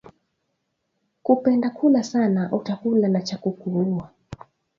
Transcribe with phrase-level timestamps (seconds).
[1.23, 4.11] Kupenda kula sana uta kula na kya kukuuwa